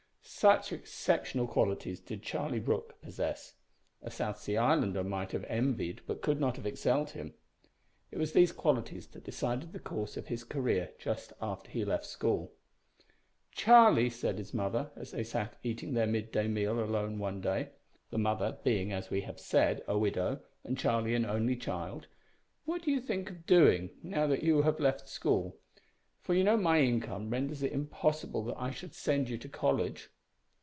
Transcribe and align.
Such 0.23 0.71
exceptional 0.71 1.45
qualities 1.47 1.99
did 1.99 2.23
Charlie 2.23 2.59
Brooke 2.59 2.99
possess. 3.01 3.55
A 4.01 4.09
South 4.09 4.39
Sea 4.39 4.55
Islander 4.57 5.03
might 5.03 5.31
have 5.33 5.43
envied 5.45 6.01
but 6.07 6.21
could 6.23 6.39
not 6.39 6.55
have 6.55 6.65
excelled 6.65 7.11
him. 7.11 7.33
It 8.11 8.17
was 8.17 8.31
these 8.31 8.51
qualities 8.51 9.07
that 9.09 9.23
decided 9.23 9.71
the 9.73 9.79
course 9.79 10.17
of 10.17 10.27
his 10.27 10.43
career 10.43 10.93
just 10.97 11.33
after 11.41 11.69
he 11.69 11.83
left 11.85 12.05
school. 12.05 12.53
"Charlie," 13.51 14.09
said 14.09 14.37
his 14.39 14.53
mother, 14.53 14.89
as 14.95 15.11
they 15.11 15.23
sat 15.23 15.57
eating 15.63 15.93
their 15.93 16.07
mid 16.07 16.31
day 16.31 16.47
meal 16.47 16.79
alone 16.79 17.19
one 17.19 17.41
day 17.41 17.69
the 18.09 18.17
mother 18.17 18.57
being, 18.63 18.91
as 18.91 19.09
we 19.11 19.21
have 19.21 19.39
said, 19.39 19.83
a 19.87 19.97
widow, 19.97 20.39
and 20.63 20.77
Charlie 20.77 21.13
an 21.15 21.25
only 21.25 21.55
child 21.55 22.07
"what 22.65 22.81
do 22.83 22.91
you 22.91 23.01
think 23.01 23.29
of 23.29 23.45
doing, 23.45 23.89
now 24.01 24.25
that 24.27 24.43
you 24.43 24.61
have 24.63 24.79
left 24.79 25.07
school? 25.09 25.57
for 26.19 26.33
you 26.33 26.43
know 26.43 26.57
my 26.57 26.81
income 26.81 27.29
renders 27.29 27.61
it 27.61 27.71
impossible 27.71 28.43
that 28.43 28.59
I 28.59 28.71
should 28.71 28.95
send 28.95 29.29
you 29.29 29.37
to 29.37 29.49
college." 29.49 30.09